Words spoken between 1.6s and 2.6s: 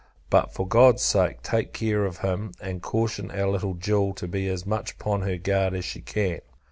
care of him;